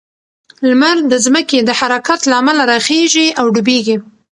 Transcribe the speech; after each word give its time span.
لمر 0.69 0.97
د 1.11 1.13
ځمکې 1.25 1.59
د 1.63 1.69
حرکت 1.79 2.19
له 2.29 2.35
امله 2.41 2.63
راخیژي 2.71 3.27
او 3.39 3.45
ډوبیږي. 3.53 3.95